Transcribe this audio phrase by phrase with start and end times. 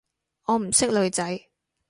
[0.45, 1.45] 我唔識女仔